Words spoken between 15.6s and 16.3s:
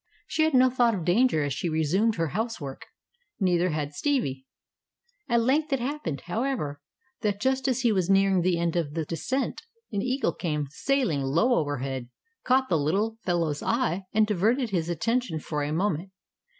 a moment.